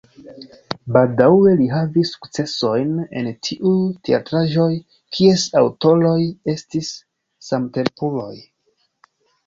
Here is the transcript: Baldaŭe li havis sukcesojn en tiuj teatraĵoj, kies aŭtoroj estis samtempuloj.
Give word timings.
Baldaŭe 0.95 1.53
li 1.59 1.67
havis 1.73 2.13
sukcesojn 2.13 2.95
en 3.21 3.29
tiuj 3.49 3.75
teatraĵoj, 4.09 4.69
kies 5.19 5.47
aŭtoroj 5.65 6.19
estis 6.59 6.95
samtempuloj. 7.53 8.37